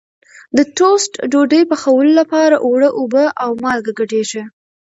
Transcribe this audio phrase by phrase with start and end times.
[0.57, 4.43] د ټوسټ ډوډۍ پخولو لپاره اوړه اوبه او مالګه ګډېږي.